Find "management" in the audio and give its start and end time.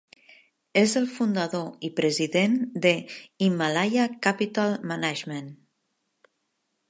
4.93-5.53